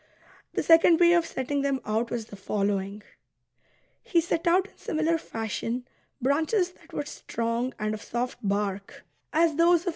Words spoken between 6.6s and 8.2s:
that were strong and of